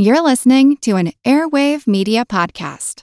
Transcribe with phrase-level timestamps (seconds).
[0.00, 3.02] You're listening to an Airwave Media Podcast.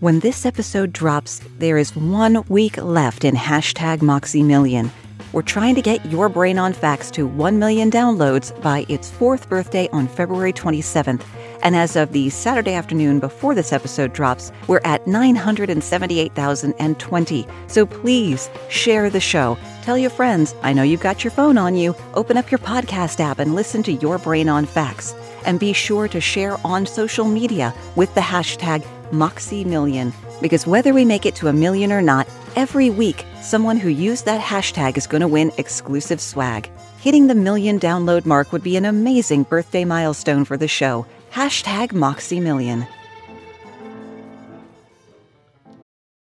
[0.00, 4.90] When this episode drops, there is one week left in hashtag Moxie Million.
[5.34, 9.50] We're trying to get your brain on facts to 1 million downloads by its fourth
[9.50, 11.22] birthday on February 27th.
[11.62, 17.46] And as of the Saturday afternoon before this episode drops, we're at 978,020.
[17.66, 19.58] So please share the show.
[19.82, 20.54] Tell your friends.
[20.62, 21.94] I know you've got your phone on you.
[22.14, 25.14] Open up your podcast app and listen to Your Brain on Facts.
[25.46, 30.12] And be sure to share on social media with the hashtag Moxie Million.
[30.42, 34.26] Because whether we make it to a million or not, every week someone who used
[34.26, 36.68] that hashtag is going to win exclusive swag.
[36.98, 41.06] Hitting the million download mark would be an amazing birthday milestone for the show.
[41.32, 42.86] Hashtag Moxie Million.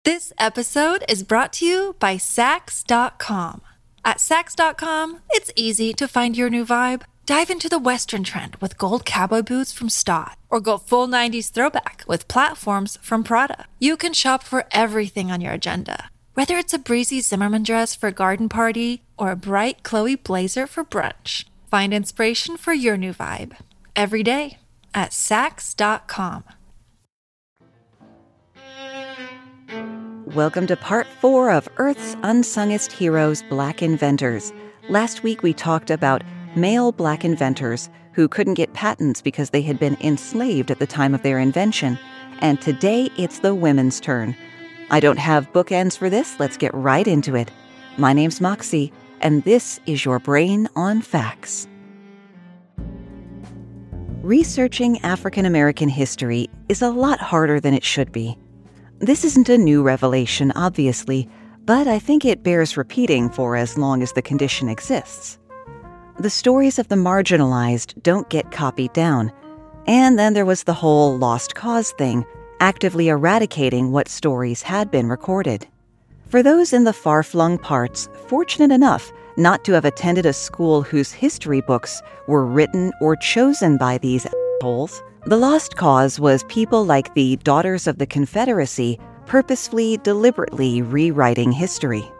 [0.04, 3.60] This episode is brought to you by Saks.com.
[4.04, 7.02] At Saks.com, it's easy to find your new vibe.
[7.28, 11.50] Dive into the Western trend with gold cowboy boots from Staud, or go full 90s
[11.50, 13.66] throwback with platforms from Prada.
[13.78, 18.06] You can shop for everything on your agenda, whether it's a breezy Zimmermann dress for
[18.06, 21.44] a garden party or a bright Chloe blazer for brunch.
[21.70, 23.58] Find inspiration for your new vibe
[23.94, 24.56] every day
[24.94, 26.44] at Saks.com.
[30.34, 34.50] Welcome to part four of Earth's Unsungest Heroes Black Inventors.
[34.88, 36.22] Last week we talked about
[36.56, 41.14] male black inventors who couldn't get patents because they had been enslaved at the time
[41.14, 41.98] of their invention.
[42.40, 44.36] And today it's the women's turn.
[44.90, 46.38] I don't have bookends for this.
[46.40, 47.50] Let's get right into it.
[47.96, 51.68] My name's Moxie, and this is your Brain on Facts.
[54.22, 58.36] Researching African American history is a lot harder than it should be.
[58.98, 61.28] This isn't a new revelation, obviously,
[61.64, 65.38] but I think it bears repeating for as long as the condition exists.
[66.20, 69.30] The stories of the marginalized don't get copied down.
[69.86, 72.26] And then there was the whole lost cause thing,
[72.58, 75.68] actively eradicating what stories had been recorded.
[76.28, 80.82] For those in the far flung parts, fortunate enough not to have attended a school
[80.82, 86.84] whose history books were written or chosen by these assholes, the lost cause was people
[86.84, 92.10] like the Daughters of the Confederacy purposefully, deliberately rewriting history.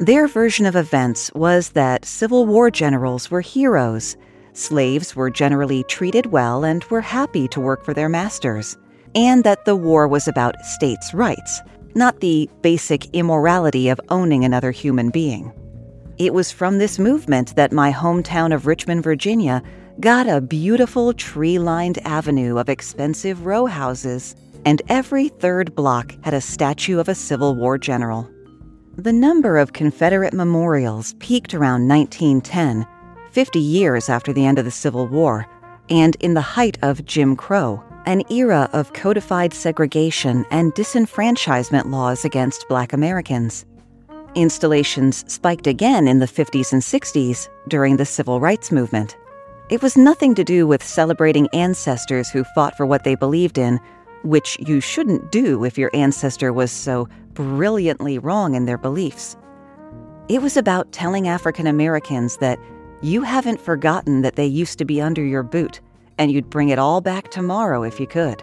[0.00, 4.16] Their version of events was that Civil War generals were heroes,
[4.52, 8.76] slaves were generally treated well and were happy to work for their masters,
[9.14, 11.60] and that the war was about states' rights,
[11.94, 15.52] not the basic immorality of owning another human being.
[16.18, 19.62] It was from this movement that my hometown of Richmond, Virginia,
[20.00, 24.34] got a beautiful tree lined avenue of expensive row houses,
[24.64, 28.28] and every third block had a statue of a Civil War general.
[28.96, 32.86] The number of Confederate memorials peaked around 1910,
[33.32, 35.48] 50 years after the end of the Civil War,
[35.90, 42.24] and in the height of Jim Crow, an era of codified segregation and disenfranchisement laws
[42.24, 43.66] against black Americans.
[44.36, 49.16] Installations spiked again in the 50s and 60s during the Civil Rights Movement.
[49.70, 53.80] It was nothing to do with celebrating ancestors who fought for what they believed in,
[54.24, 59.36] which you shouldn't do if your ancestor was so brilliantly wrong in their beliefs.
[60.28, 62.58] It was about telling African Americans that
[63.02, 65.80] you haven't forgotten that they used to be under your boot,
[66.16, 68.42] and you'd bring it all back tomorrow if you could.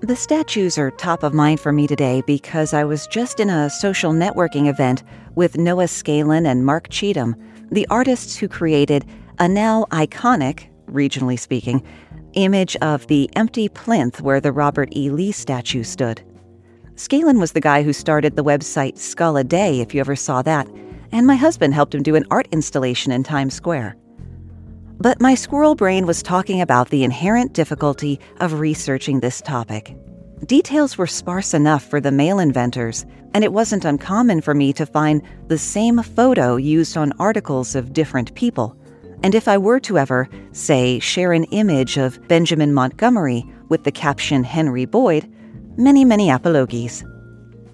[0.00, 3.70] The statues are top of mind for me today because I was just in a
[3.70, 5.02] social networking event
[5.34, 7.34] with Noah Scalin and Mark Cheatham,
[7.72, 9.04] the artists who created
[9.38, 11.82] a now iconic, regionally speaking,
[12.44, 15.10] image of the empty plinth where the Robert E.
[15.10, 16.22] Lee statue stood.
[16.94, 20.42] Scalin was the guy who started the website Skull a Day, if you ever saw
[20.42, 20.68] that,
[21.12, 23.96] and my husband helped him do an art installation in Times Square.
[25.00, 29.96] But my squirrel brain was talking about the inherent difficulty of researching this topic.
[30.46, 33.04] Details were sparse enough for the male inventors,
[33.34, 37.92] and it wasn't uncommon for me to find the same photo used on articles of
[37.92, 38.77] different people.
[39.22, 43.92] And if I were to ever, say, share an image of Benjamin Montgomery with the
[43.92, 45.30] caption Henry Boyd,
[45.76, 47.04] many, many apologies.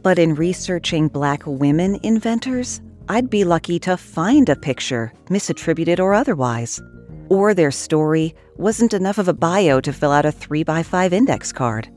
[0.03, 6.15] But in researching black women inventors, I'd be lucky to find a picture, misattributed or
[6.15, 6.81] otherwise.
[7.29, 11.89] Or their story wasn't enough of a bio to fill out a 3x5 index card.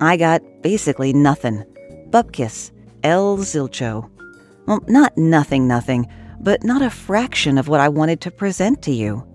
[0.00, 1.64] I got basically nothing.
[2.10, 2.72] Bupkis,
[3.04, 4.10] El Zilcho.
[4.66, 6.08] Well, not nothing, nothing,
[6.44, 9.26] but not a fraction of what I wanted to present to you.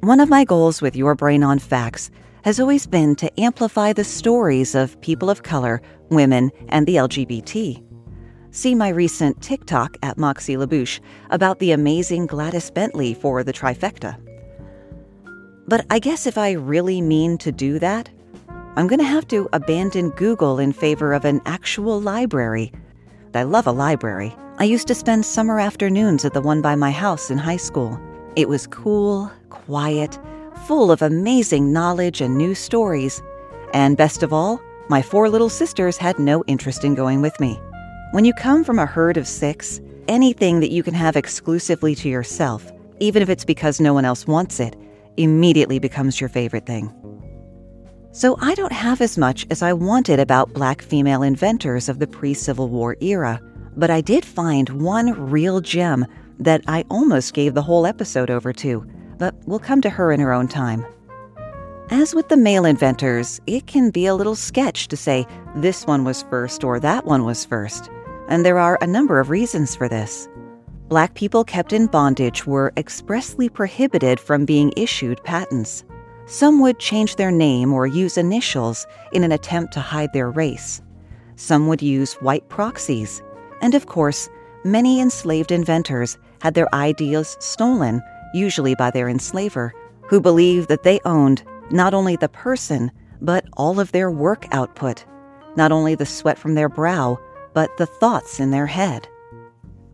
[0.00, 2.10] One of my goals with Your Brain on Facts
[2.42, 7.84] has always been to amplify the stories of people of color, women, and the LGBT.
[8.50, 14.18] See my recent TikTok at Moxie LaBouche about the amazing Gladys Bentley for the trifecta.
[15.68, 18.08] But I guess if I really mean to do that,
[18.76, 22.72] I'm going to have to abandon Google in favor of an actual library.
[23.34, 24.34] I love a library.
[24.56, 27.98] I used to spend summer afternoons at the one by my house in high school.
[28.36, 30.16] It was cool, quiet,
[30.68, 33.20] full of amazing knowledge and new stories.
[33.72, 37.58] And best of all, my four little sisters had no interest in going with me.
[38.12, 42.08] When you come from a herd of six, anything that you can have exclusively to
[42.08, 44.76] yourself, even if it's because no one else wants it,
[45.16, 46.94] immediately becomes your favorite thing.
[48.12, 52.06] So I don't have as much as I wanted about black female inventors of the
[52.06, 53.40] pre Civil War era,
[53.76, 56.06] but I did find one real gem
[56.38, 58.86] that I almost gave the whole episode over to,
[59.18, 60.84] but we'll come to her in her own time.
[61.90, 65.26] As with the male inventors, it can be a little sketch to say
[65.56, 67.90] this one was first or that one was first,
[68.28, 70.28] and there are a number of reasons for this.
[70.88, 75.84] Black people kept in bondage were expressly prohibited from being issued patents.
[76.26, 80.80] Some would change their name or use initials in an attempt to hide their race.
[81.36, 83.22] Some would use white proxies.
[83.64, 84.28] And of course,
[84.62, 88.02] many enslaved inventors had their ideas stolen,
[88.34, 89.72] usually by their enslaver,
[90.02, 95.06] who believed that they owned not only the person, but all of their work output,
[95.56, 97.18] not only the sweat from their brow,
[97.54, 99.08] but the thoughts in their head.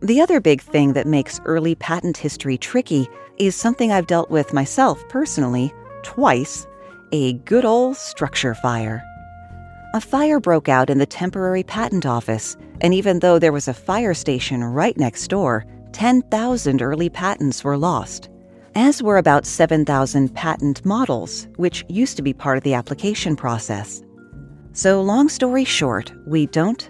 [0.01, 3.07] The other big thing that makes early patent history tricky
[3.37, 5.73] is something I've dealt with myself personally
[6.03, 6.67] twice
[7.13, 9.01] a good old structure fire.
[9.93, 13.73] A fire broke out in the temporary patent office, and even though there was a
[13.73, 18.29] fire station right next door, 10,000 early patents were lost,
[18.75, 24.01] as were about 7,000 patent models, which used to be part of the application process.
[24.73, 26.89] So, long story short, we don't,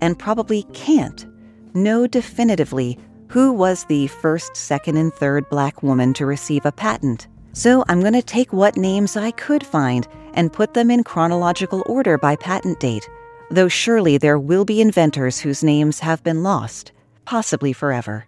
[0.00, 1.26] and probably can't,
[1.74, 2.98] know definitively
[3.28, 7.28] who was the first, second, and third black woman to receive a patent.
[7.54, 11.82] So, I'm going to take what names I could find and put them in chronological
[11.86, 13.08] order by patent date,
[13.52, 16.90] though surely there will be inventors whose names have been lost,
[17.26, 18.26] possibly forever.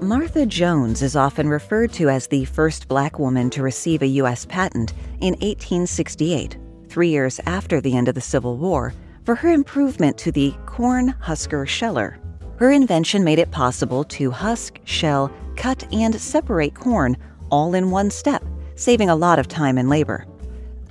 [0.00, 4.46] Martha Jones is often referred to as the first black woman to receive a U.S.
[4.46, 6.56] patent in 1868,
[6.88, 8.94] three years after the end of the Civil War,
[9.26, 12.18] for her improvement to the corn husker sheller.
[12.56, 17.18] Her invention made it possible to husk, shell, cut, and separate corn
[17.50, 18.42] all in one step,
[18.76, 20.26] saving a lot of time and labor.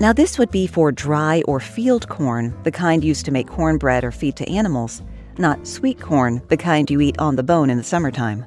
[0.02, 4.06] Now, this would be for dry or field corn, the kind used to make cornbread
[4.06, 5.02] or feed to animals,
[5.38, 8.46] not sweet corn, the kind you eat on the bone in the summertime.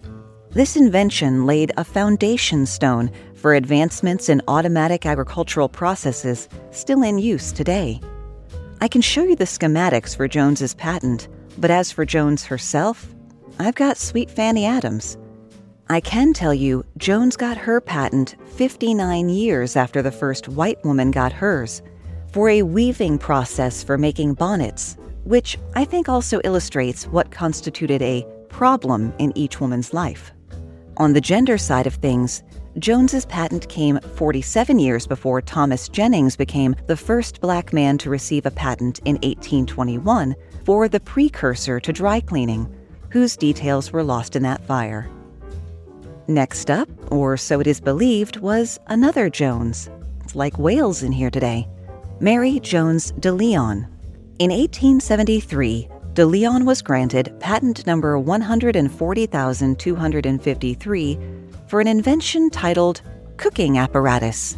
[0.52, 7.52] This invention laid a foundation stone for advancements in automatic agricultural processes still in use
[7.52, 8.00] today.
[8.80, 11.28] I can show you the schematics for Jones's patent,
[11.58, 13.14] but as for Jones herself,
[13.58, 15.18] I've got sweet Fanny Adams.
[15.88, 21.10] I can tell you Jones got her patent 59 years after the first white woman
[21.10, 21.82] got hers
[22.32, 28.26] for a weaving process for making bonnets, which I think also illustrates what constituted a
[28.48, 30.32] problem in each woman's life.
[30.96, 32.42] On the gender side of things,
[32.78, 38.46] Jones's patent came 47 years before Thomas Jennings became the first black man to receive
[38.46, 40.34] a patent in 1821
[40.64, 42.72] for the precursor to dry cleaning,
[43.10, 45.10] whose details were lost in that fire.
[46.28, 49.90] Next up, or so it is believed, was another Jones.
[50.22, 51.66] It's like Wales in here today.
[52.20, 53.88] Mary Jones de Leon.
[54.38, 61.18] In 1873, De Leon was granted patent number 140,253
[61.66, 63.02] for an invention titled
[63.36, 64.56] cooking apparatus.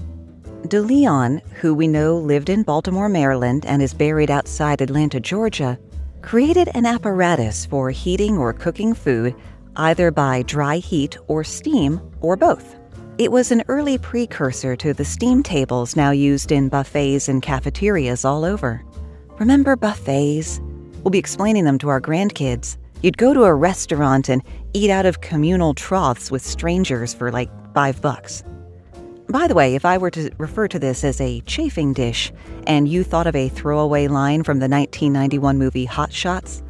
[0.69, 5.79] De Leon, who we know lived in Baltimore, Maryland, and is buried outside Atlanta, Georgia,
[6.21, 9.35] created an apparatus for heating or cooking food
[9.77, 12.77] either by dry heat or steam or both.
[13.17, 18.25] It was an early precursor to the steam tables now used in buffets and cafeterias
[18.25, 18.85] all over.
[19.39, 20.61] Remember buffets?
[21.03, 22.77] We'll be explaining them to our grandkids.
[23.03, 27.51] You'd go to a restaurant and eat out of communal troughs with strangers for like
[27.75, 28.43] five bucks.
[29.29, 32.33] By the way, if I were to refer to this as a chafing dish
[32.67, 36.63] and you thought of a throwaway line from the 1991 movie Hot Shots,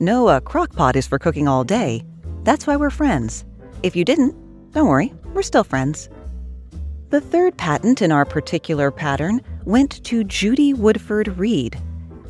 [0.00, 2.04] no, a crock pot is for cooking all day.
[2.44, 3.44] That's why we're friends.
[3.82, 4.34] If you didn't,
[4.72, 6.10] don't worry, we're still friends.
[7.08, 11.80] The third patent in our particular pattern went to Judy Woodford Reed,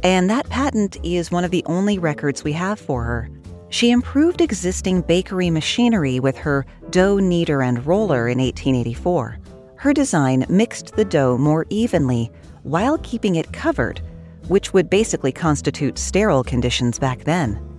[0.04, 3.28] and that patent is one of the only records we have for her.
[3.70, 9.38] She improved existing bakery machinery with her dough kneader and roller in 1884.
[9.74, 12.30] Her design mixed the dough more evenly
[12.62, 14.00] while keeping it covered,
[14.46, 17.73] which would basically constitute sterile conditions back then.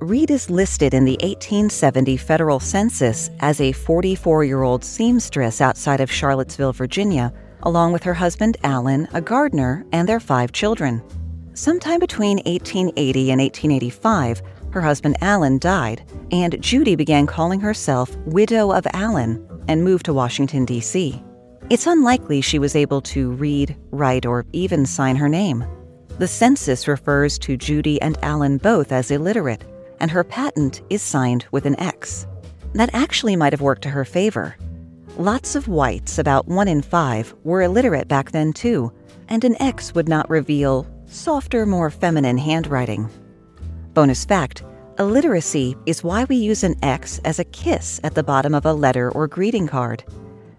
[0.00, 6.00] Reed is listed in the 1870 federal census as a 44 year old seamstress outside
[6.00, 7.30] of Charlottesville, Virginia,
[7.64, 11.02] along with her husband Allen, a gardener, and their five children.
[11.52, 14.40] Sometime between 1880 and 1885,
[14.70, 16.02] her husband Allen died,
[16.32, 21.22] and Judy began calling herself Widow of Allen and moved to Washington, D.C.
[21.68, 25.62] It's unlikely she was able to read, write, or even sign her name.
[26.18, 29.62] The census refers to Judy and Allen both as illiterate,
[30.00, 32.26] and her patent is signed with an X.
[32.74, 34.56] That actually might have worked to her favor.
[35.16, 38.92] Lots of whites, about one in five, were illiterate back then too,
[39.28, 43.08] and an X would not reveal softer, more feminine handwriting.
[43.92, 44.64] Bonus fact
[44.98, 48.72] illiteracy is why we use an X as a kiss at the bottom of a
[48.72, 50.04] letter or greeting card.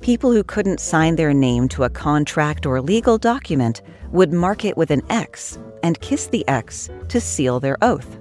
[0.01, 4.75] People who couldn't sign their name to a contract or legal document would mark it
[4.75, 8.17] with an X and kiss the X to seal their oath.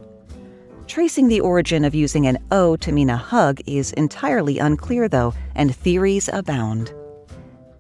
[0.91, 5.33] Tracing the origin of using an O to mean a hug is entirely unclear, though,
[5.55, 6.93] and theories abound.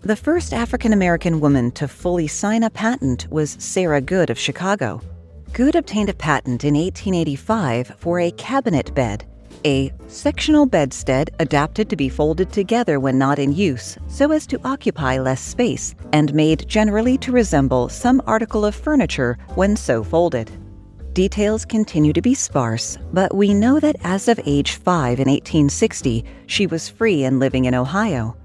[0.02, 5.00] The first African American woman to fully sign a patent was Sarah Goode of Chicago.
[5.52, 9.26] Goode obtained a patent in 1885 for a cabinet bed,
[9.64, 14.61] a sectional bedstead adapted to be folded together when not in use so as to
[14.64, 20.49] occupy less space and made generally to resemble some article of furniture when so folded.
[21.12, 26.25] Details continue to be sparse, but we know that as of age 5 in 1860,
[26.47, 28.37] she was free and living in Ohio.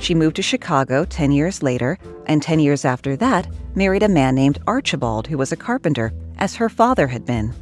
[0.00, 1.96] She moved to Chicago 10 years later,
[2.26, 6.54] and 10 years after that, married a man named Archibald, who was a carpenter, as
[6.56, 7.54] her father had been.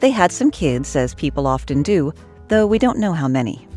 [0.00, 2.12] They had some kids, as people often do,
[2.48, 3.68] though we don't know how many.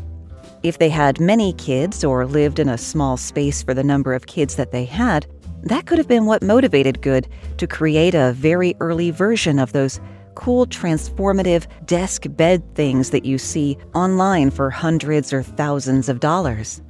[0.64, 4.26] If they had many kids or lived in a small space for the number of
[4.26, 5.28] kids that they had,
[5.62, 10.00] that could have been what motivated Goode to create a very early version of those
[10.34, 16.80] cool, transformative desk bed things that you see online for hundreds or thousands of dollars.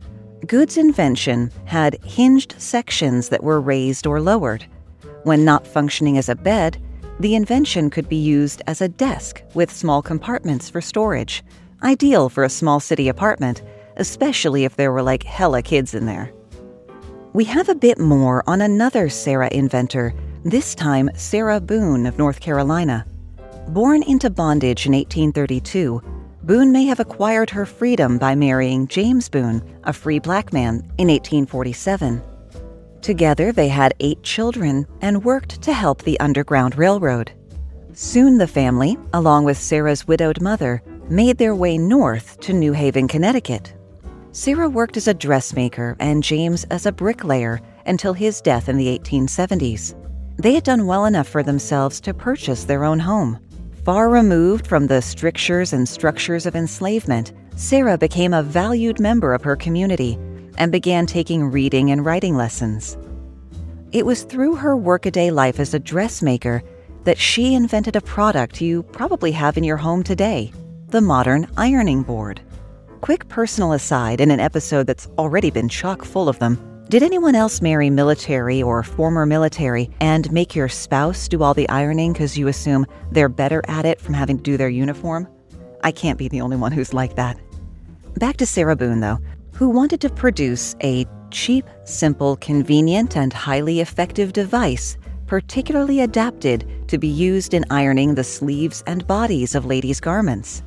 [0.46, 4.64] Goode's invention had hinged sections that were raised or lowered.
[5.24, 6.80] When not functioning as a bed,
[7.18, 11.42] the invention could be used as a desk with small compartments for storage,
[11.82, 13.62] ideal for a small city apartment,
[13.96, 16.32] especially if there were like hella kids in there.
[17.32, 20.12] We have a bit more on another Sarah inventor,
[20.44, 23.06] this time Sarah Boone of North Carolina.
[23.68, 26.02] Born into bondage in 1832,
[26.42, 31.06] Boone may have acquired her freedom by marrying James Boone, a free black man, in
[31.06, 32.20] 1847.
[33.00, 37.30] Together, they had eight children and worked to help the Underground Railroad.
[37.92, 43.06] Soon, the family, along with Sarah's widowed mother, made their way north to New Haven,
[43.06, 43.72] Connecticut,
[44.32, 48.96] Sarah worked as a dressmaker and James as a bricklayer until his death in the
[48.96, 49.96] 1870s.
[50.36, 53.40] They had done well enough for themselves to purchase their own home.
[53.84, 59.42] Far removed from the strictures and structures of enslavement, Sarah became a valued member of
[59.42, 60.16] her community
[60.58, 62.96] and began taking reading and writing lessons.
[63.90, 66.62] It was through her workaday life as a dressmaker
[67.02, 70.52] that she invented a product you probably have in your home today
[70.86, 72.40] the modern ironing board.
[73.00, 76.84] Quick personal aside in an episode that's already been chock full of them.
[76.88, 81.68] Did anyone else marry military or former military and make your spouse do all the
[81.68, 85.26] ironing because you assume they're better at it from having to do their uniform?
[85.82, 87.38] I can't be the only one who's like that.
[88.18, 89.18] Back to Sarah Boone, though,
[89.54, 94.98] who wanted to produce a cheap, simple, convenient, and highly effective device
[95.30, 100.64] particularly adapted to be used in ironing the sleeves and bodies of ladies' garments.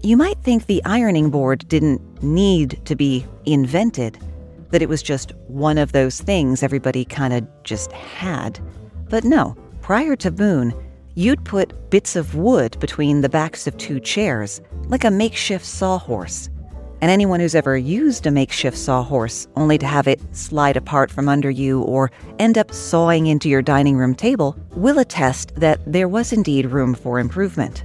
[0.00, 4.16] You might think the ironing board didn't need to be invented,
[4.70, 8.60] that it was just one of those things everybody kind of just had.
[9.08, 10.72] But no, prior to Boone,
[11.16, 16.48] you'd put bits of wood between the backs of two chairs, like a makeshift sawhorse.
[17.00, 21.28] And anyone who's ever used a makeshift sawhorse only to have it slide apart from
[21.28, 26.08] under you or end up sawing into your dining room table will attest that there
[26.08, 27.84] was indeed room for improvement.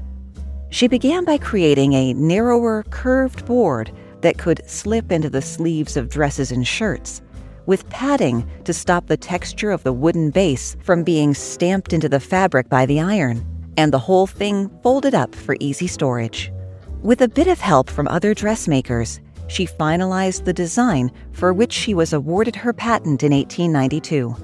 [0.73, 6.09] She began by creating a narrower, curved board that could slip into the sleeves of
[6.09, 7.21] dresses and shirts,
[7.67, 12.19] with padding to stop the texture of the wooden base from being stamped into the
[12.19, 13.45] fabric by the iron,
[13.77, 16.51] and the whole thing folded up for easy storage.
[17.03, 21.93] With a bit of help from other dressmakers, she finalized the design for which she
[21.93, 24.35] was awarded her patent in 1892.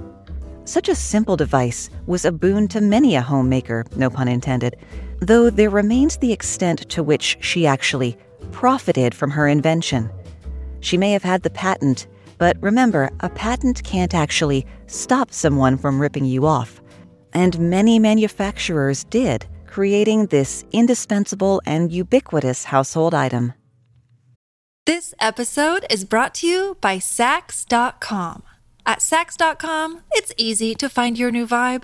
[0.65, 4.75] Such a simple device was a boon to many a homemaker, no pun intended,
[5.21, 8.17] though there remains the extent to which she actually
[8.51, 10.09] profited from her invention.
[10.79, 12.07] She may have had the patent,
[12.37, 16.81] but remember, a patent can't actually stop someone from ripping you off.
[17.33, 23.53] And many manufacturers did, creating this indispensable and ubiquitous household item.
[24.85, 28.41] This episode is brought to you by Saks.com.
[28.85, 31.83] At Saks.com, it's easy to find your new vibe.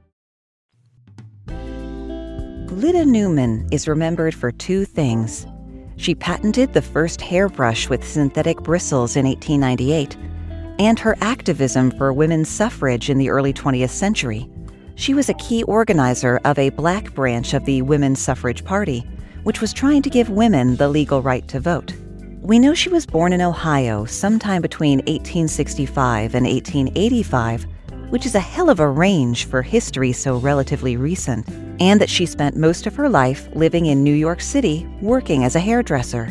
[2.81, 5.45] Lyda Newman is remembered for two things.
[5.97, 10.17] She patented the first hairbrush with synthetic bristles in 1898,
[10.79, 14.49] and her activism for women's suffrage in the early 20th century.
[14.95, 19.01] She was a key organizer of a black branch of the Women's Suffrage Party,
[19.43, 21.93] which was trying to give women the legal right to vote.
[22.41, 27.67] We know she was born in Ohio sometime between 1865 and 1885,
[28.11, 31.47] which is a hell of a range for history so relatively recent,
[31.79, 35.55] and that she spent most of her life living in New York City working as
[35.55, 36.29] a hairdresser.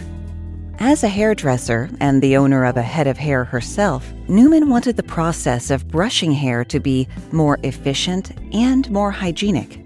[0.79, 5.03] As a hairdresser and the owner of a head of hair herself, Newman wanted the
[5.03, 9.85] process of brushing hair to be more efficient and more hygienic.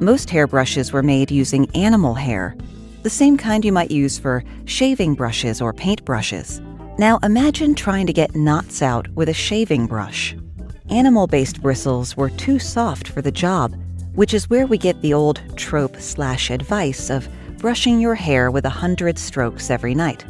[0.00, 2.56] Most hairbrushes were made using animal hair,
[3.02, 6.60] the same kind you might use for shaving brushes or paint brushes.
[6.98, 10.36] Now imagine trying to get knots out with a shaving brush.
[10.92, 13.74] Animal based bristles were too soft for the job,
[14.14, 18.66] which is where we get the old trope slash advice of brushing your hair with
[18.66, 20.22] a hundred strokes every night.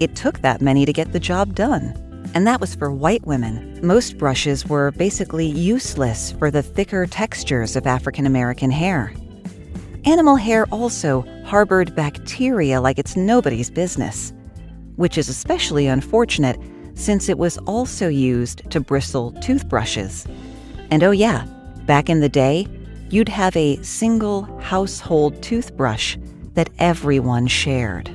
[0.00, 1.94] It took that many to get the job done.
[2.34, 3.78] And that was for white women.
[3.80, 9.14] Most brushes were basically useless for the thicker textures of African American hair.
[10.04, 14.32] Animal hair also harbored bacteria like it's nobody's business,
[14.96, 16.58] which is especially unfortunate
[16.98, 20.26] since it was also used to bristle toothbrushes.
[20.90, 21.46] And oh, yeah,
[21.86, 22.66] back in the day,
[23.08, 26.16] you'd have a single household toothbrush
[26.54, 28.10] that everyone shared.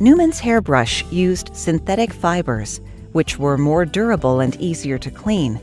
[0.00, 2.80] Newman's hairbrush used synthetic fibers,
[3.12, 5.60] which were more durable and easier to clean,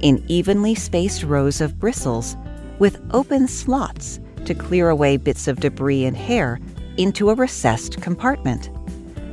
[0.00, 2.36] in evenly spaced rows of bristles
[2.78, 6.60] with open slots to clear away bits of debris and hair
[6.98, 8.70] into a recessed compartment.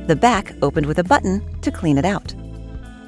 [0.08, 2.34] The back opened with a button to clean it out.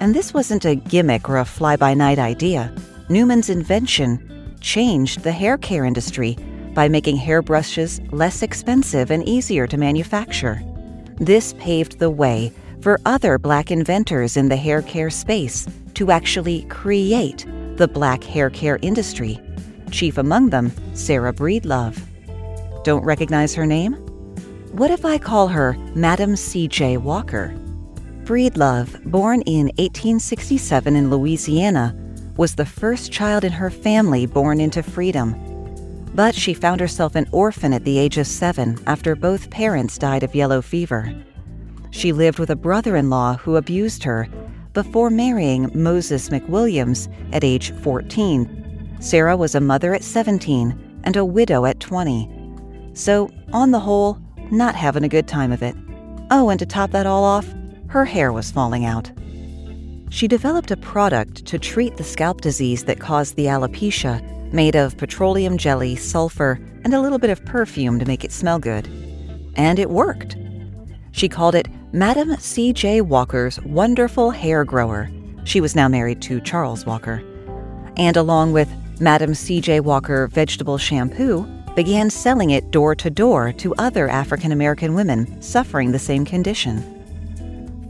[0.00, 2.74] And this wasn't a gimmick or a fly by night idea.
[3.10, 6.38] Newman's invention changed the hair care industry
[6.74, 10.62] by making hairbrushes less expensive and easier to manufacture.
[11.16, 16.62] This paved the way for other black inventors in the hair care space to actually
[16.70, 17.44] create
[17.76, 19.38] the black hair care industry,
[19.90, 22.00] chief among them, Sarah Breedlove.
[22.84, 23.94] Don't recognize her name?
[24.72, 26.96] What if I call her Madam C.J.
[26.98, 27.54] Walker?
[28.30, 31.96] Breedlove, born in 1867 in Louisiana,
[32.36, 35.34] was the first child in her family born into freedom
[36.14, 40.22] but she found herself an orphan at the age of seven after both parents died
[40.22, 41.12] of yellow fever.
[41.90, 44.28] She lived with a brother in law who abused her
[44.72, 48.96] before marrying Moses McWilliams at age 14.
[49.00, 52.28] Sarah was a mother at 17 and a widow at 20.
[52.94, 54.18] So, on the whole,
[54.50, 55.74] not having a good time of it.
[56.30, 57.46] Oh, and to top that all off,
[57.90, 59.10] her hair was falling out.
[60.10, 64.22] She developed a product to treat the scalp disease that caused the alopecia
[64.52, 68.58] made of petroleum jelly, sulfur, and a little bit of perfume to make it smell
[68.58, 68.88] good.
[69.56, 70.36] And it worked.
[71.12, 73.00] She called it Madam C.J.
[73.02, 75.10] Walker's Wonderful Hair Grower.
[75.44, 77.22] She was now married to Charles Walker.
[77.96, 78.68] And along with
[79.00, 79.80] Madam C.J.
[79.80, 85.92] Walker Vegetable Shampoo, began selling it door to door to other African American women suffering
[85.92, 86.99] the same condition.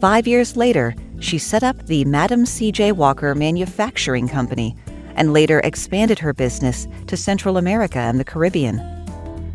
[0.00, 2.92] Five years later, she set up the Madam C.J.
[2.92, 4.74] Walker Manufacturing Company,
[5.14, 8.80] and later expanded her business to Central America and the Caribbean.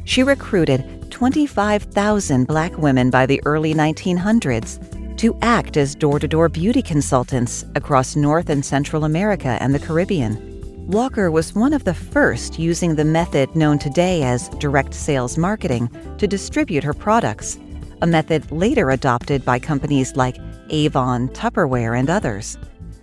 [0.03, 6.47] She recruited 25,000 black women by the early 1900s to act as door to door
[6.47, 10.37] beauty consultants across North and Central America and the Caribbean.
[10.85, 15.89] Walker was one of the first using the method known today as direct sales marketing
[16.19, 17.57] to distribute her products,
[18.05, 20.37] a method later adopted by companies like
[20.69, 22.55] Avon, Tupperware, and others.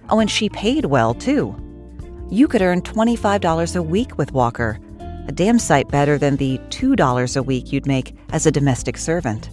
[0.09, 1.57] Oh, and she paid well, too.
[2.31, 4.79] You could earn $25 a week with Walker,
[5.27, 9.51] a damn sight better than the $2 a week you'd make as a domestic servant.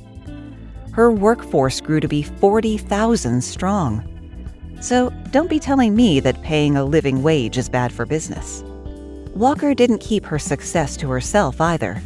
[0.91, 4.07] Her workforce grew to be 40,000 strong.
[4.81, 8.63] So don't be telling me that paying a living wage is bad for business.
[9.33, 12.03] Walker didn't keep her success to herself either,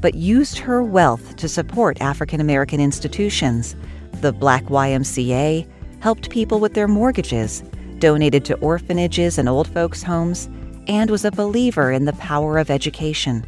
[0.00, 3.76] but used her wealth to support African American institutions.
[4.20, 5.66] The Black YMCA
[6.00, 7.62] helped people with their mortgages,
[7.98, 10.48] donated to orphanages and old folks' homes,
[10.86, 13.44] and was a believer in the power of education.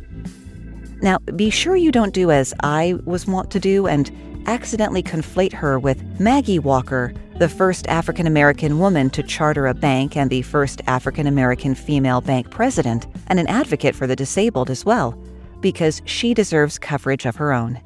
[1.01, 4.11] Now, be sure you don't do as I was wont to do and
[4.47, 10.17] accidentally conflate her with Maggie Walker, the first African American woman to charter a bank
[10.17, 14.85] and the first African American female bank president, and an advocate for the disabled as
[14.85, 15.17] well,
[15.61, 17.81] because she deserves coverage of her own.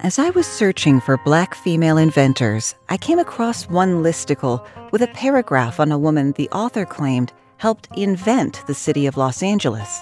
[0.00, 5.08] As I was searching for black female inventors, I came across one listicle with a
[5.08, 10.00] paragraph on a woman the author claimed helped invent the city of Los Angeles.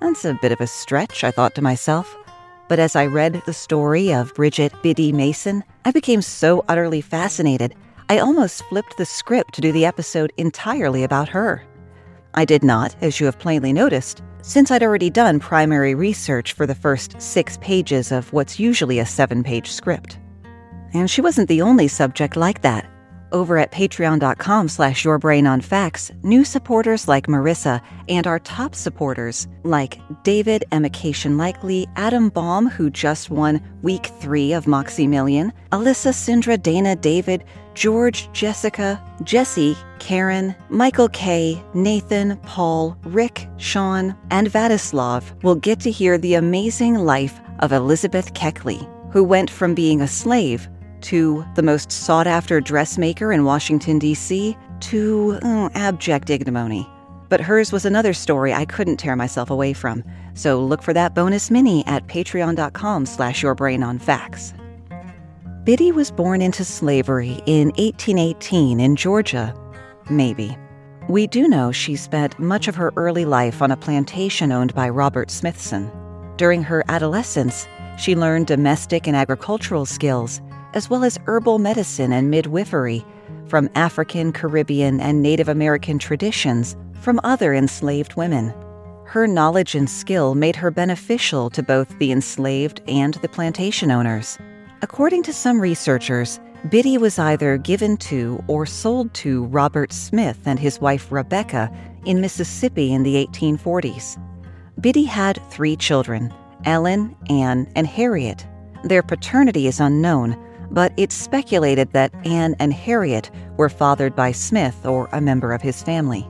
[0.00, 2.16] That's a bit of a stretch, I thought to myself.
[2.68, 7.74] But as I read the story of Bridget Biddy Mason, I became so utterly fascinated,
[8.08, 11.62] I almost flipped the script to do the episode entirely about her.
[12.32, 16.66] I did not, as you have plainly noticed, since I'd already done primary research for
[16.66, 20.18] the first six pages of what's usually a seven page script.
[20.92, 22.90] And she wasn't the only subject like that.
[23.32, 30.64] Over at patreon.com slash yourbrainonfacts, new supporters like Marissa and our top supporters like David
[30.72, 36.96] Emication Likely, Adam Baum, who just won week three of Moxie Million, Alyssa, Sindra, Dana,
[36.96, 45.78] David, George, Jessica, Jesse, Karen, Michael K., Nathan, Paul, Rick, Sean, and Vadislav will get
[45.80, 50.68] to hear the amazing life of Elizabeth Keckley, who went from being a slave
[51.02, 56.88] to the most sought after dressmaker in Washington, D.C., to oh, abject ignominy.
[57.28, 60.02] But hers was another story I couldn't tear myself away from.
[60.34, 64.54] So look for that bonus mini at patreon.com slash yourbrainonfacts.
[65.64, 69.54] Biddy was born into slavery in 1818 in Georgia.
[70.08, 70.56] Maybe.
[71.08, 74.88] We do know she spent much of her early life on a plantation owned by
[74.88, 75.90] Robert Smithson.
[76.36, 80.40] During her adolescence, she learned domestic and agricultural skills
[80.74, 83.04] as well as herbal medicine and midwifery
[83.46, 88.54] from African, Caribbean, and Native American traditions from other enslaved women.
[89.06, 94.38] Her knowledge and skill made her beneficial to both the enslaved and the plantation owners.
[94.82, 100.58] According to some researchers, Biddy was either given to or sold to Robert Smith and
[100.58, 104.22] his wife Rebecca in Mississippi in the 1840s.
[104.80, 106.32] Biddy had three children
[106.64, 108.46] Ellen, Anne, and Harriet.
[108.84, 110.36] Their paternity is unknown,
[110.70, 115.62] but it's speculated that Anne and Harriet were fathered by Smith or a member of
[115.62, 116.26] his family.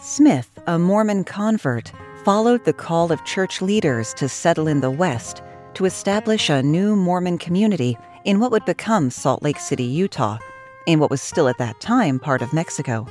[0.00, 1.92] Smith, a Mormon convert,
[2.24, 5.42] followed the call of church leaders to settle in the West
[5.74, 10.38] to establish a new Mormon community in what would become Salt Lake City, Utah,
[10.86, 13.06] in what was still at that time part of Mexico.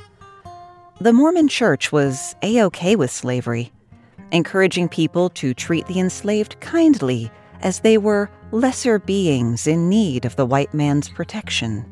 [1.00, 3.72] The Mormon church was A OK with slavery,
[4.32, 10.36] encouraging people to treat the enslaved kindly as they were lesser beings in need of
[10.36, 11.84] the white man's protection.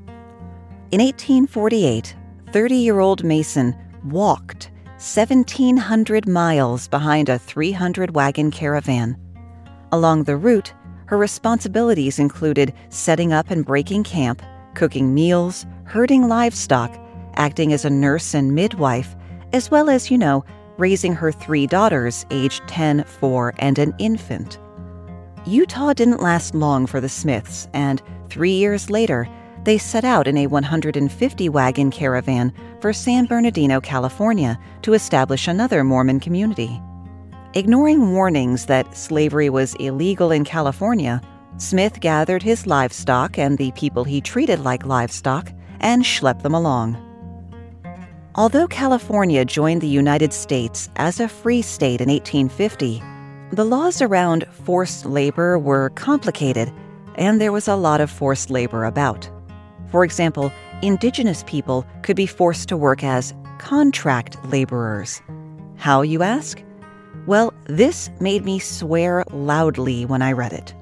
[0.90, 2.14] In 1848,
[2.52, 9.16] 30 year old Mason walked 1,700 miles behind a 300 wagon caravan.
[9.90, 10.72] Along the route,
[11.06, 14.40] her responsibilities included setting up and breaking camp,
[14.74, 16.96] cooking meals, herding livestock,
[17.34, 19.16] acting as a nurse and midwife,
[19.52, 20.44] as well as, you know,
[20.78, 24.58] raising her three daughters aged 10, 4, and an infant.
[25.46, 29.28] Utah didn't last long for the Smiths, and three years later,
[29.64, 35.84] they set out in a 150 wagon caravan for San Bernardino, California, to establish another
[35.84, 36.80] Mormon community.
[37.52, 41.20] Ignoring warnings that slavery was illegal in California,
[41.58, 46.96] Smith gathered his livestock and the people he treated like livestock and schlepped them along.
[48.34, 53.02] Although California joined the United States as a free state in 1850,
[53.52, 56.72] the laws around forced labor were complicated,
[57.16, 59.28] and there was a lot of forced labor about.
[59.90, 60.50] For example,
[60.82, 65.22] indigenous people could be forced to work as contract laborers.
[65.76, 66.62] How, you ask?
[67.26, 70.74] Well, this made me swear loudly when I read it.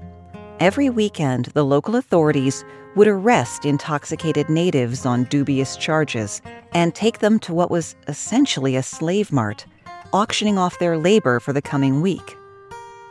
[0.61, 7.39] Every weekend, the local authorities would arrest intoxicated natives on dubious charges and take them
[7.41, 9.67] to what was essentially a slave mart,
[10.13, 12.37] auctioning off their labor for the coming week.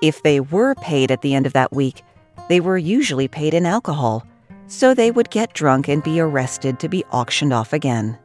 [0.02, 2.04] If they were paid at the end of that week,
[2.50, 4.26] they were usually paid in alcohol,
[4.66, 8.18] so they would get drunk and be arrested to be auctioned off again.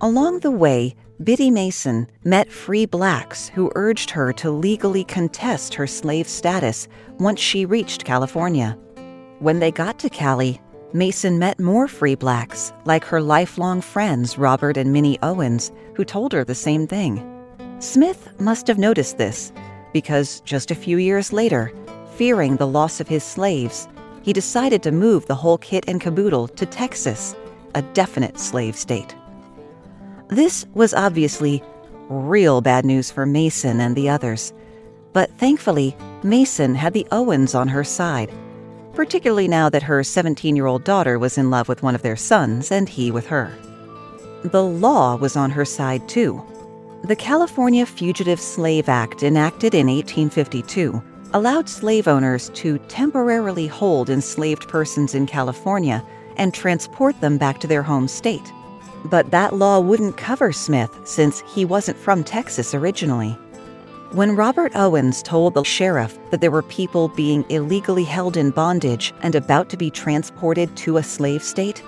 [0.00, 5.86] Along the way, Biddy Mason met free blacks who urged her to legally contest her
[5.86, 8.78] slave status once she reached California.
[9.40, 10.60] When they got to Cali,
[10.94, 16.32] Mason met more free blacks, like her lifelong friends Robert and Minnie Owens, who told
[16.32, 17.37] her the same thing.
[17.80, 19.52] Smith must have noticed this,
[19.92, 21.72] because just a few years later,
[22.16, 23.86] fearing the loss of his slaves,
[24.22, 27.36] he decided to move the whole kit and caboodle to Texas,
[27.76, 29.14] a definite slave state.
[30.26, 31.62] This was obviously
[32.08, 34.52] real bad news for Mason and the others.
[35.12, 38.32] But thankfully, Mason had the Owens on her side,
[38.92, 42.16] particularly now that her 17 year old daughter was in love with one of their
[42.16, 43.56] sons and he with her.
[44.42, 46.42] The law was on her side too.
[47.04, 51.00] The California Fugitive Slave Act, enacted in 1852,
[51.32, 56.04] allowed slave owners to temporarily hold enslaved persons in California
[56.36, 58.52] and transport them back to their home state.
[59.04, 63.30] But that law wouldn't cover Smith since he wasn't from Texas originally.
[64.10, 69.14] When Robert Owens told the sheriff that there were people being illegally held in bondage
[69.22, 71.82] and about to be transported to a slave state,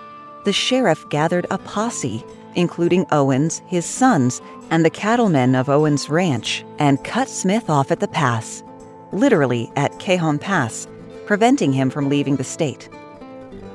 [0.44, 6.64] the sheriff gathered a posse, including Owens, his sons, and the cattlemen of Owens Ranch,
[6.78, 8.62] and cut Smith off at the pass,
[9.12, 10.86] literally at Cajon Pass,
[11.26, 12.88] preventing him from leaving the state.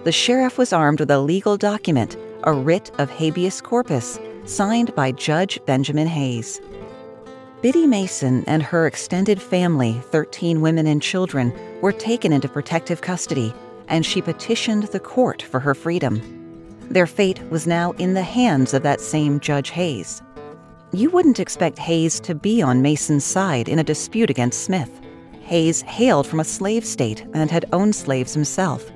[0.04, 5.12] The sheriff was armed with a legal document a writ of habeas corpus signed by
[5.12, 6.62] Judge Benjamin Hayes.
[7.62, 13.54] Biddy Mason and her extended family, 13 women and children, were taken into protective custody,
[13.88, 16.45] and she petitioned the court for her freedom.
[16.90, 20.22] Their fate was now in the hands of that same Judge Hayes.
[20.94, 25.02] You wouldn't expect Hayes to be on Mason's side in a dispute against Smith.
[25.42, 28.92] Hayes hailed from a slave state and had owned slaves himself.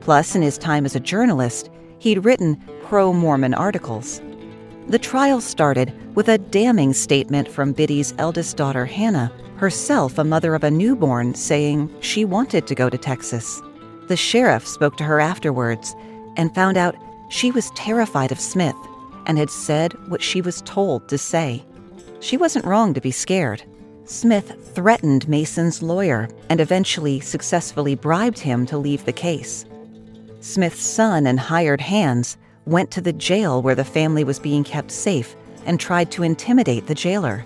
[0.00, 4.22] Plus, in his time as a journalist, he'd written pro Mormon articles.
[4.88, 10.54] The trial started with a damning statement from Biddy's eldest daughter, Hannah, herself a mother
[10.54, 13.60] of a newborn, saying she wanted to go to Texas.
[14.08, 15.94] The sheriff spoke to her afterwards
[16.36, 16.96] and found out
[17.30, 18.76] she was terrified of Smith
[19.26, 21.64] and had said what she was told to say.
[22.18, 23.62] She wasn't wrong to be scared.
[24.04, 29.64] Smith threatened Mason's lawyer and eventually successfully bribed him to leave the case.
[30.40, 34.90] Smith's son and hired hands went to the jail where the family was being kept
[34.90, 37.44] safe and tried to intimidate the jailer.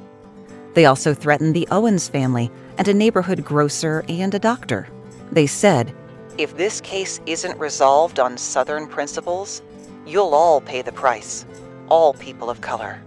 [0.73, 4.89] They also threatened the Owens family and a neighborhood grocer and a doctor.
[5.31, 5.95] They said,
[6.39, 9.63] If this case isn't resolved on Southern principles,
[10.07, 11.45] you'll all pay the price,
[11.89, 13.01] all people of color.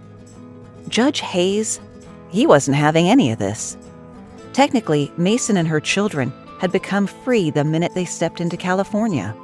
[0.88, 1.80] Judge Hayes,
[2.30, 3.76] he wasn't having any of this.
[4.52, 9.34] Technically, Mason and her children had become free the minute they stepped into California.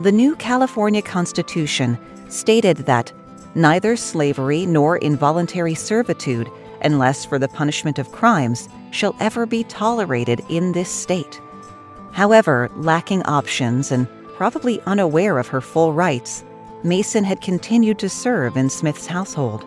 [0.00, 1.98] The new California Constitution
[2.28, 3.12] stated that
[3.54, 6.50] neither slavery nor involuntary servitude,
[6.82, 11.40] unless for the punishment of crimes, shall ever be tolerated in this state.
[12.12, 16.44] However, lacking options and probably unaware of her full rights,
[16.84, 19.64] Mason had continued to serve in Smith's household.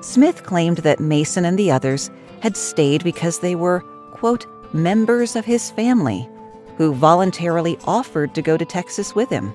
[0.00, 5.44] Smith claimed that Mason and the others had stayed because they were, quote, members of
[5.44, 6.28] his family,
[6.76, 9.52] who voluntarily offered to go to Texas with him.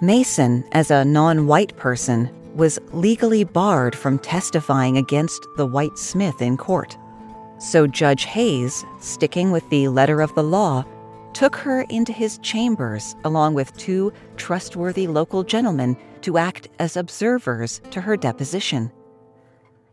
[0.00, 6.42] Mason, as a non white person, was legally barred from testifying against the white Smith
[6.42, 6.98] in court.
[7.58, 10.84] So Judge Hayes, sticking with the letter of the law,
[11.32, 17.80] took her into his chambers along with two trustworthy local gentlemen to act as observers
[17.90, 18.90] to her deposition.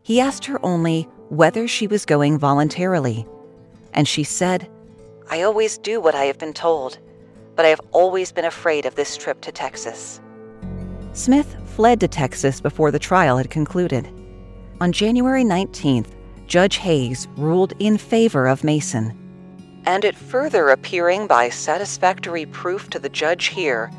[0.02, 3.26] He asked her only whether she was going voluntarily,
[3.94, 4.70] and she said,
[5.30, 6.98] I always do what I have been told
[7.60, 10.18] but I have always been afraid of this trip to Texas.
[11.12, 14.08] Smith fled to Texas before the trial had concluded.
[14.80, 16.06] On January 19th,
[16.46, 19.14] Judge Hayes ruled in favor of Mason.
[19.86, 23.90] And it further appearing by satisfactory proof to the judge here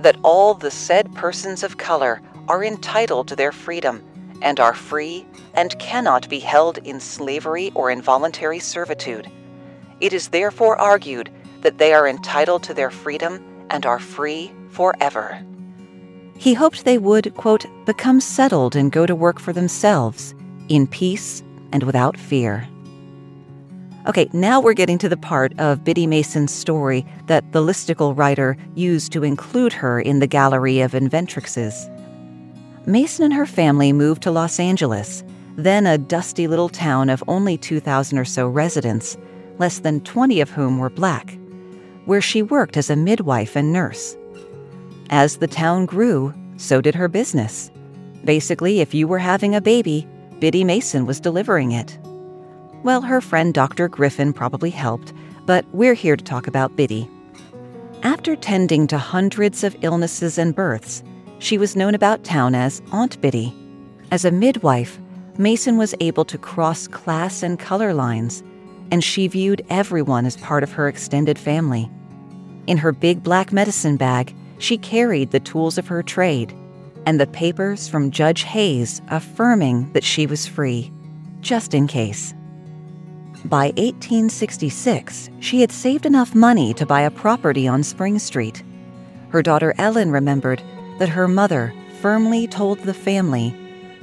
[0.00, 4.02] that all the said persons of color are entitled to their freedom
[4.42, 9.30] and are free and cannot be held in slavery or involuntary servitude.
[10.00, 11.30] It is therefore argued
[11.62, 15.42] that they are entitled to their freedom and are free forever.
[16.36, 20.34] He hoped they would, quote, become settled and go to work for themselves,
[20.68, 21.42] in peace
[21.72, 22.68] and without fear.
[24.06, 28.56] Okay, now we're getting to the part of Biddy Mason's story that the listicle writer
[28.74, 31.90] used to include her in the gallery of inventrixes.
[32.86, 35.24] Mason and her family moved to Los Angeles,
[35.56, 39.16] then a dusty little town of only 2,000 or so residents,
[39.58, 41.38] less than 20 of whom were black
[42.04, 44.16] where she worked as a midwife and nurse.
[45.10, 47.70] As the town grew, so did her business.
[48.24, 50.06] Basically, if you were having a baby,
[50.38, 51.98] Biddy Mason was delivering it.
[52.84, 53.88] Well, her friend Dr.
[53.88, 55.14] Griffin probably helped,
[55.46, 57.08] but we're here to talk about Biddy.
[58.02, 61.02] After tending to hundreds of illnesses and births,
[61.38, 63.56] she was known about town as Aunt Biddy.
[64.10, 64.98] As a midwife,
[65.38, 68.44] Mason was able to cross class and color lines,
[68.90, 71.90] and she viewed everyone as part of her extended family.
[72.66, 76.54] In her big black medicine bag, she carried the tools of her trade
[77.06, 80.92] and the papers from Judge Hayes affirming that she was free,
[81.40, 82.34] just in case.
[83.44, 88.62] By 1866, she had saved enough money to buy a property on Spring Street.
[89.28, 90.62] Her daughter Ellen remembered
[90.98, 93.54] that her mother firmly told the family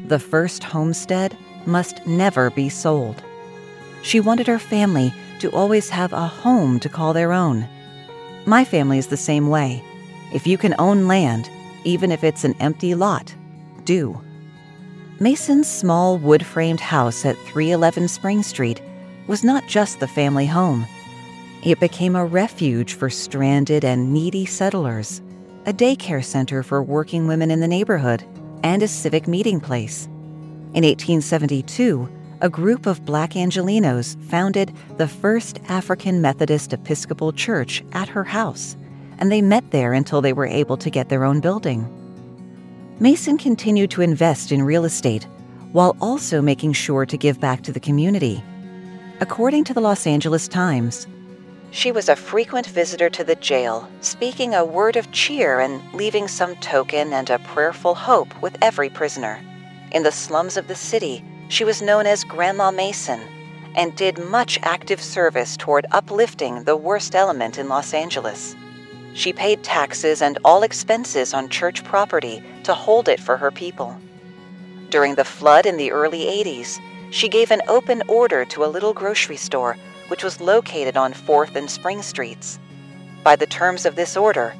[0.07, 3.23] the first homestead must never be sold.
[4.03, 7.67] She wanted her family to always have a home to call their own.
[8.45, 9.83] My family is the same way.
[10.31, 11.49] If you can own land,
[11.83, 13.33] even if it's an empty lot,
[13.85, 14.21] do.
[15.19, 18.81] Mason's small wood framed house at 311 Spring Street
[19.31, 20.85] was not just the family home.
[21.63, 25.21] It became a refuge for stranded and needy settlers,
[25.65, 28.25] a daycare center for working women in the neighborhood,
[28.61, 30.07] and a civic meeting place.
[30.73, 32.09] In 1872,
[32.41, 38.75] a group of black Angelenos founded the first African Methodist Episcopal Church at her house,
[39.17, 41.87] and they met there until they were able to get their own building.
[42.99, 45.25] Mason continued to invest in real estate
[45.71, 48.43] while also making sure to give back to the community.
[49.21, 51.05] According to the Los Angeles Times,
[51.69, 56.27] she was a frequent visitor to the jail, speaking a word of cheer and leaving
[56.27, 59.39] some token and a prayerful hope with every prisoner.
[59.91, 63.21] In the slums of the city, she was known as Grandma Mason
[63.75, 68.55] and did much active service toward uplifting the worst element in Los Angeles.
[69.13, 73.95] She paid taxes and all expenses on church property to hold it for her people.
[74.89, 76.79] During the flood in the early 80s,
[77.11, 81.55] she gave an open order to a little grocery store which was located on 4th
[81.55, 82.59] and Spring Streets.
[83.23, 84.53] By the terms of this order,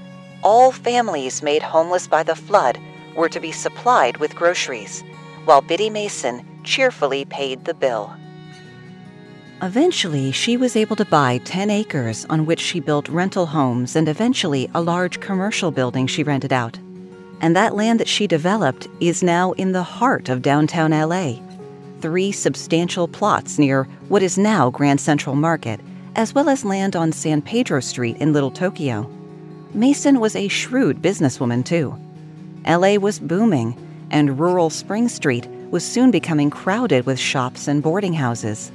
[0.44, 2.80] all families made homeless by the flood
[3.18, 5.04] were to be supplied with groceries,
[5.44, 8.16] while Biddy Mason cheerfully paid the bill.
[9.62, 14.08] Eventually, she was able to buy 10 acres on which she built rental homes and
[14.08, 16.80] eventually a large commercial building she rented out.
[17.42, 21.42] And that land that she developed is now in the heart of downtown LA.
[22.02, 25.80] Three substantial plots near what is now Grand Central Market,
[26.16, 29.08] as well as land on San Pedro Street in Little Tokyo.
[29.76, 31.96] Mason was a shrewd businesswoman, too.
[32.68, 33.76] LA was booming,
[34.10, 38.72] and rural Spring Street was soon becoming crowded with shops and boarding houses.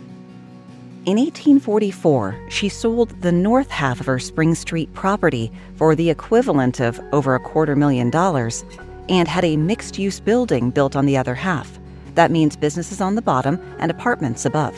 [1.04, 6.80] In 1844, she sold the north half of her Spring Street property for the equivalent
[6.80, 8.64] of over a quarter million dollars
[9.08, 11.78] and had a mixed use building built on the other half.
[12.16, 14.74] That means businesses on the bottom and apartments above.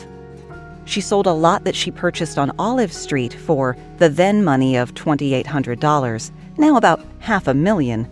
[0.85, 4.93] She sold a lot that she purchased on Olive Street for the then money of
[4.93, 8.07] $2,800, now about half a million,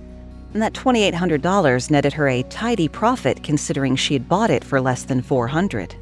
[0.54, 5.04] and that $2,800 netted her a tidy profit considering she had bought it for less
[5.04, 5.94] than 400.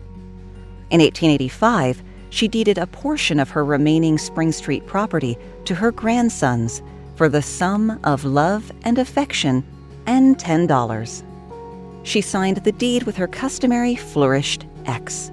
[0.91, 6.83] In 1885, she deeded a portion of her remaining Spring Street property to her grandsons
[7.15, 9.63] for the sum of love and affection
[10.05, 11.23] and $10.
[12.05, 15.31] She signed the deed with her customary flourished X.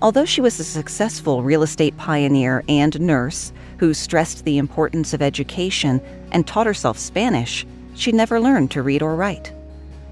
[0.00, 5.20] Although she was a successful real estate pioneer and nurse who stressed the importance of
[5.20, 6.00] education
[6.32, 9.52] and taught herself Spanish, she never learned to read or write.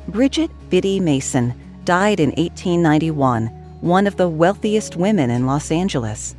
[0.08, 1.54] Bridget Biddy Mason
[1.84, 3.46] died in 1891,
[3.80, 6.36] one of the wealthiest women in Los Angeles.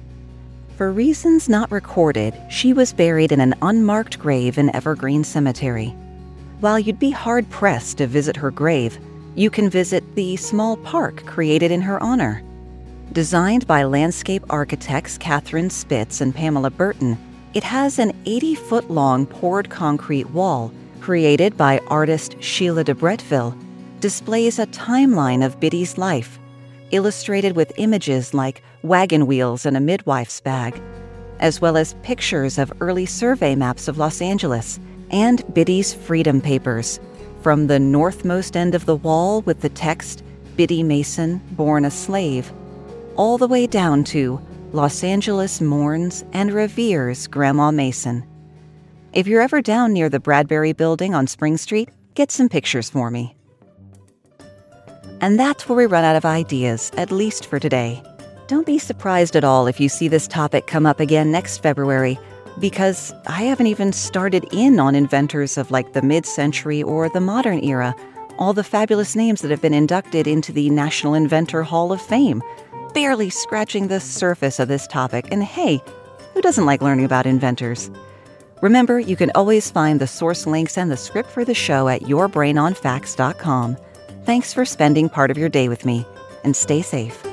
[0.77, 5.89] For reasons not recorded, she was buried in an unmarked grave in Evergreen Cemetery.
[6.59, 8.99] While you'd be hard pressed to visit her grave,
[9.35, 12.43] you can visit the small park created in her honor.
[13.11, 17.17] Designed by landscape architects Katherine Spitz and Pamela Burton,
[17.53, 20.71] it has an 80 foot long poured concrete wall
[21.03, 23.57] created by artist Sheila de Bretteville,
[23.99, 26.39] displays a timeline of Biddy's life,
[26.91, 30.81] illustrated with images like wagon wheels and a midwife's bag,
[31.39, 34.79] as well as pictures of early survey maps of Los Angeles
[35.11, 37.01] and Biddy's Freedom Papers,
[37.43, 40.23] from the northmost end of the wall with the text
[40.55, 42.51] Biddy Mason, born a slave,
[43.17, 44.39] all the way down to
[44.71, 48.25] Los Angeles mourns and reveres Grandma Mason.
[49.11, 53.11] If you're ever down near the Bradbury building on Spring Street, get some pictures for
[53.11, 53.35] me.
[55.19, 58.01] And that's where we run out of ideas, at least for today.
[58.47, 62.17] Don't be surprised at all if you see this topic come up again next February,
[62.59, 67.21] because I haven't even started in on inventors of like the mid century or the
[67.21, 67.95] modern era,
[68.37, 72.41] all the fabulous names that have been inducted into the National Inventor Hall of Fame.
[72.93, 75.81] Barely scratching the surface of this topic, and hey,
[76.33, 77.89] who doesn't like learning about inventors?
[78.61, 82.01] Remember, you can always find the source links and the script for the show at
[82.03, 83.77] yourbrainonfacts.com.
[84.25, 86.05] Thanks for spending part of your day with me,
[86.43, 87.32] and stay safe.